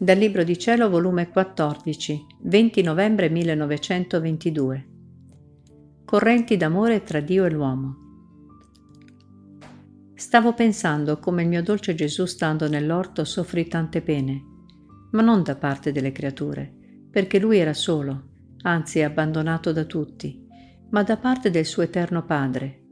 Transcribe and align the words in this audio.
Dal 0.00 0.16
Libro 0.16 0.44
di 0.44 0.56
Cielo, 0.56 0.88
volume 0.88 1.28
14, 1.28 2.26
20 2.42 2.82
novembre 2.82 3.28
1922. 3.28 4.88
Correnti 6.04 6.56
d'amore 6.56 7.02
tra 7.02 7.18
Dio 7.18 7.44
e 7.44 7.50
l'uomo. 7.50 7.96
Stavo 10.14 10.54
pensando 10.54 11.18
come 11.18 11.42
il 11.42 11.48
mio 11.48 11.64
dolce 11.64 11.96
Gesù 11.96 12.26
stando 12.26 12.68
nell'orto 12.68 13.24
soffrì 13.24 13.66
tante 13.66 14.00
pene, 14.00 14.40
ma 15.10 15.20
non 15.20 15.42
da 15.42 15.56
parte 15.56 15.90
delle 15.90 16.12
creature, 16.12 16.72
perché 17.10 17.40
lui 17.40 17.58
era 17.58 17.74
solo, 17.74 18.28
anzi 18.62 19.02
abbandonato 19.02 19.72
da 19.72 19.82
tutti, 19.82 20.46
ma 20.90 21.02
da 21.02 21.16
parte 21.16 21.50
del 21.50 21.66
suo 21.66 21.82
eterno 21.82 22.24
Padre. 22.24 22.84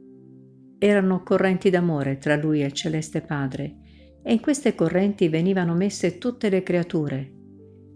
Erano 0.77 1.23
correnti 1.23 1.69
d'amore 1.69 2.17
tra 2.17 2.35
lui 2.35 2.63
e 2.63 2.65
il 2.65 2.73
celeste 2.73 3.21
Padre, 3.21 3.77
e 4.27 4.33
in 4.33 4.41
queste 4.41 4.75
correnti 4.75 5.29
venivano 5.29 5.73
messe 5.73 6.17
tutte 6.17 6.49
le 6.49 6.61
creature, 6.61 7.31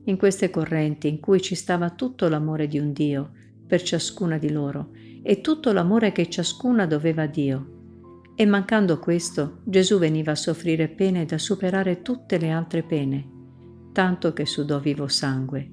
in 0.06 0.16
queste 0.16 0.50
correnti 0.50 1.10
in 1.10 1.20
cui 1.20 1.42
ci 1.42 1.56
stava 1.56 1.90
tutto 1.90 2.30
l'amore 2.30 2.68
di 2.68 2.80
un 2.80 2.94
Dio 2.94 3.32
per 3.68 3.82
ciascuna 3.82 4.38
di 4.38 4.50
loro 4.50 4.92
e 5.24 5.42
tutto 5.42 5.74
l'amore 5.74 6.14
che 6.14 6.30
ciascuna 6.30 6.86
doveva 6.86 7.24
a 7.24 7.28
Dio. 7.28 8.30
E 8.34 8.46
mancando 8.46 8.98
questo, 8.98 9.60
Gesù 9.66 10.00
veniva 10.00 10.32
a 10.32 10.36
soffrire 10.36 10.88
pene 10.88 11.26
da 11.26 11.38
superare 11.38 12.02
tutte 12.02 12.38
le 12.38 12.50
altre 12.50 12.84
pene, 12.84 13.30
tanto 13.92 14.32
che 14.32 14.46
sudò 14.46 14.80
vivo 14.80 15.10
sangue. 15.10 15.70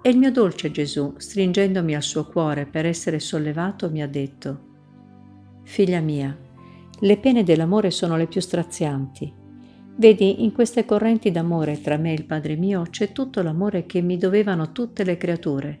E 0.00 0.08
il 0.08 0.16
mio 0.16 0.30
dolce 0.30 0.70
Gesù, 0.70 1.14
stringendomi 1.16 1.96
al 1.96 2.04
suo 2.04 2.24
cuore 2.28 2.66
per 2.66 2.86
essere 2.86 3.18
sollevato, 3.18 3.90
mi 3.90 4.00
ha 4.00 4.06
detto, 4.06 4.60
Figlia 5.64 5.98
mia, 5.98 6.38
le 7.00 7.18
pene 7.18 7.42
dell'amore 7.42 7.90
sono 7.90 8.16
le 8.16 8.28
più 8.28 8.40
strazianti 8.40 9.42
Vedi, 9.98 10.44
in 10.44 10.52
queste 10.52 10.84
correnti 10.84 11.30
d'amore 11.30 11.80
tra 11.80 11.96
me 11.96 12.10
e 12.10 12.14
il 12.14 12.26
Padre 12.26 12.54
mio 12.56 12.82
c'è 12.82 13.12
tutto 13.12 13.40
l'amore 13.40 13.86
che 13.86 14.02
mi 14.02 14.18
dovevano 14.18 14.70
tutte 14.72 15.04
le 15.04 15.16
creature. 15.16 15.80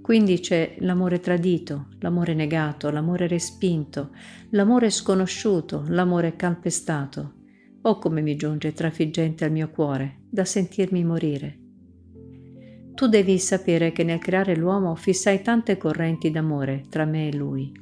Quindi 0.00 0.40
c'è 0.40 0.76
l'amore 0.78 1.20
tradito, 1.20 1.88
l'amore 2.00 2.32
negato, 2.32 2.90
l'amore 2.90 3.26
respinto, 3.26 4.10
l'amore 4.50 4.88
sconosciuto, 4.88 5.84
l'amore 5.88 6.34
calpestato. 6.34 7.34
Oh 7.82 7.98
come 7.98 8.22
mi 8.22 8.36
giunge 8.36 8.72
trafiggente 8.72 9.44
al 9.44 9.52
mio 9.52 9.68
cuore, 9.70 10.22
da 10.30 10.46
sentirmi 10.46 11.04
morire. 11.04 11.58
Tu 12.94 13.06
devi 13.06 13.38
sapere 13.38 13.92
che 13.92 14.02
nel 14.02 14.18
creare 14.18 14.56
l'uomo 14.56 14.94
fissai 14.94 15.42
tante 15.42 15.76
correnti 15.76 16.30
d'amore 16.30 16.84
tra 16.88 17.04
me 17.04 17.28
e 17.28 17.34
lui. 17.34 17.72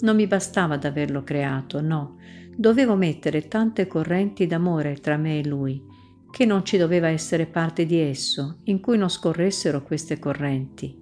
Non 0.00 0.14
mi 0.16 0.26
bastava 0.26 0.76
d'averlo 0.76 1.22
creato, 1.22 1.80
no, 1.80 2.16
dovevo 2.56 2.94
mettere 2.94 3.48
tante 3.48 3.86
correnti 3.86 4.46
d'amore 4.46 4.96
tra 4.96 5.16
me 5.16 5.40
e 5.40 5.46
lui, 5.46 5.82
che 6.30 6.44
non 6.44 6.64
ci 6.64 6.76
doveva 6.76 7.08
essere 7.08 7.46
parte 7.46 7.86
di 7.86 7.98
esso 7.98 8.60
in 8.64 8.80
cui 8.80 8.96
non 8.96 9.08
scorressero 9.08 9.82
queste 9.82 10.18
correnti. 10.18 10.96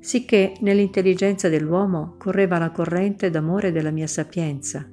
Sicché 0.00 0.54
nell'intelligenza 0.60 1.48
dell'uomo 1.48 2.16
correva 2.18 2.58
la 2.58 2.70
corrente 2.70 3.30
d'amore 3.30 3.70
della 3.70 3.90
mia 3.90 4.06
sapienza, 4.08 4.86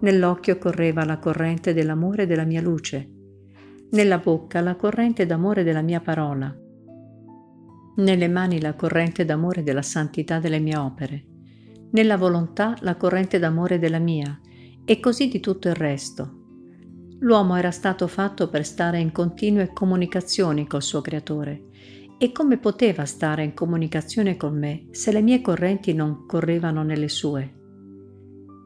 nell'occhio 0.00 0.56
correva 0.56 1.04
la 1.04 1.18
corrente 1.18 1.74
dell'amore 1.74 2.26
della 2.26 2.44
mia 2.44 2.60
luce, 2.60 3.10
nella 3.90 4.18
bocca 4.18 4.60
la 4.60 4.76
corrente 4.76 5.26
d'amore 5.26 5.62
della 5.62 5.82
mia 5.82 6.00
parola, 6.00 6.54
nelle 7.96 8.28
mani 8.28 8.60
la 8.60 8.74
corrente 8.74 9.24
d'amore 9.24 9.62
della 9.62 9.82
santità 9.82 10.38
delle 10.38 10.58
mie 10.58 10.76
opere, 10.76 11.24
nella 11.96 12.18
volontà 12.18 12.76
la 12.80 12.94
corrente 12.94 13.38
d'amore 13.38 13.78
della 13.78 13.98
mia, 13.98 14.38
e 14.84 15.00
così 15.00 15.28
di 15.28 15.40
tutto 15.40 15.68
il 15.68 15.74
resto. 15.74 16.44
L'uomo 17.20 17.56
era 17.56 17.70
stato 17.70 18.06
fatto 18.06 18.50
per 18.50 18.66
stare 18.66 18.98
in 19.00 19.12
continue 19.12 19.72
comunicazioni 19.72 20.66
col 20.66 20.82
suo 20.82 21.00
creatore 21.00 21.68
e 22.18 22.32
come 22.32 22.58
poteva 22.58 23.06
stare 23.06 23.44
in 23.44 23.54
comunicazione 23.54 24.36
con 24.36 24.58
me 24.58 24.88
se 24.90 25.10
le 25.10 25.22
mie 25.22 25.40
correnti 25.40 25.94
non 25.94 26.26
correvano 26.26 26.82
nelle 26.82 27.08
sue? 27.08 27.54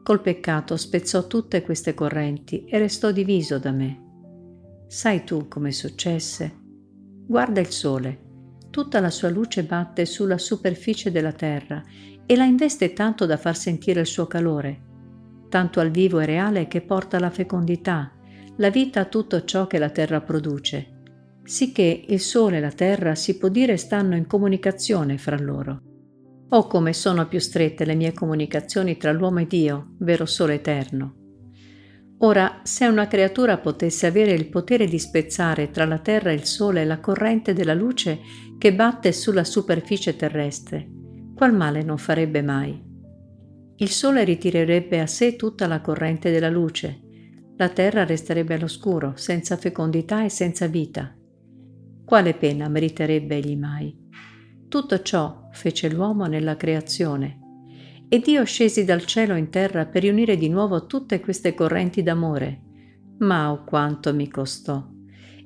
Col 0.03 0.19
peccato 0.19 0.75
spezzò 0.75 1.25
tutte 1.25 1.61
queste 1.61 1.93
correnti 1.93 2.65
e 2.65 2.79
restò 2.79 3.11
diviso 3.11 3.59
da 3.59 3.71
me. 3.71 4.01
Sai 4.87 5.23
tu 5.23 5.47
come 5.47 5.71
successe? 5.71 6.53
Guarda 7.25 7.61
il 7.61 7.69
sole. 7.69 8.27
Tutta 8.69 8.99
la 8.99 9.09
sua 9.09 9.29
luce 9.29 9.63
batte 9.63 10.05
sulla 10.05 10.37
superficie 10.37 11.11
della 11.11 11.33
terra 11.33 11.81
e 12.25 12.35
la 12.35 12.45
investe 12.45 12.93
tanto 12.93 13.25
da 13.25 13.37
far 13.37 13.55
sentire 13.55 14.01
il 14.01 14.07
suo 14.07 14.27
calore 14.27 14.89
tanto 15.51 15.81
al 15.81 15.91
vivo 15.91 16.21
e 16.21 16.25
reale 16.25 16.67
che 16.67 16.79
porta 16.79 17.19
la 17.19 17.29
fecondità, 17.29 18.09
la 18.55 18.69
vita 18.69 19.01
a 19.01 19.05
tutto 19.05 19.43
ciò 19.43 19.67
che 19.67 19.77
la 19.77 19.89
terra 19.89 20.21
produce, 20.21 21.01
sicché 21.43 22.05
il 22.07 22.21
sole 22.21 22.57
e 22.57 22.61
la 22.61 22.71
terra 22.71 23.13
si 23.15 23.37
può 23.37 23.49
dire 23.49 23.75
stanno 23.75 24.15
in 24.15 24.25
comunicazione 24.25 25.17
fra 25.17 25.37
loro. 25.37 25.81
Oh 26.49 26.67
come 26.67 26.93
sono 26.93 27.27
più 27.27 27.39
strette 27.39 27.83
le 27.83 27.95
mie 27.95 28.13
comunicazioni 28.13 28.95
tra 28.95 29.11
l'uomo 29.11 29.39
e 29.39 29.47
Dio, 29.47 29.95
vero 29.99 30.25
sole 30.25 30.55
eterno. 30.55 31.15
Ora, 32.19 32.61
se 32.63 32.85
una 32.85 33.07
creatura 33.07 33.57
potesse 33.57 34.05
avere 34.05 34.31
il 34.31 34.47
potere 34.47 34.85
di 34.85 34.99
spezzare 34.99 35.69
tra 35.69 35.85
la 35.85 35.99
terra 35.99 36.31
e 36.31 36.35
il 36.35 36.45
sole 36.45 36.85
la 36.85 36.99
corrente 36.99 37.51
della 37.51 37.73
luce 37.73 38.19
che 38.57 38.73
batte 38.73 39.11
sulla 39.11 39.43
superficie 39.43 40.15
terrestre, 40.15 41.00
qual 41.41 41.55
male 41.55 41.81
non 41.81 41.97
farebbe 41.97 42.43
mai? 42.43 42.79
Il 43.77 43.89
sole 43.89 44.23
ritirerebbe 44.23 44.99
a 44.99 45.07
sé 45.07 45.35
tutta 45.35 45.65
la 45.65 45.81
corrente 45.81 46.29
della 46.29 46.51
luce, 46.51 47.01
la 47.55 47.69
terra 47.69 48.05
resterebbe 48.05 48.53
all'oscuro, 48.53 49.13
senza 49.15 49.57
fecondità 49.57 50.23
e 50.23 50.29
senza 50.29 50.67
vita. 50.67 51.11
Quale 52.05 52.35
pena 52.35 52.67
meriterebbe 52.67 53.37
egli 53.37 53.57
mai? 53.57 53.97
Tutto 54.67 55.01
ciò 55.01 55.47
fece 55.51 55.89
l'uomo 55.89 56.27
nella 56.27 56.55
creazione. 56.55 57.39
E 58.07 58.19
Dio 58.19 58.43
scesi 58.45 58.85
dal 58.85 59.03
cielo 59.05 59.33
in 59.33 59.49
terra 59.49 59.87
per 59.87 60.03
riunire 60.03 60.37
di 60.37 60.47
nuovo 60.47 60.85
tutte 60.85 61.19
queste 61.21 61.55
correnti 61.55 62.03
d'amore. 62.03 62.61
Ma 63.17 63.51
oh 63.51 63.63
quanto 63.63 64.13
mi 64.13 64.29
costò! 64.29 64.87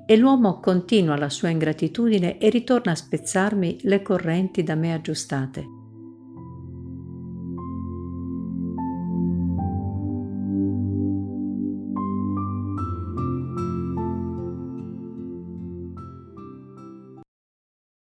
E 0.05 0.17
l'uomo 0.17 0.59
continua 0.59 1.15
la 1.15 1.29
sua 1.29 1.47
ingratitudine 1.47 2.37
e 2.37 2.49
ritorna 2.49 2.91
a 2.91 2.95
spezzarmi 2.95 3.77
le 3.83 4.01
correnti 4.01 4.61
da 4.61 4.75
me 4.75 4.93
aggiustate. 4.93 5.74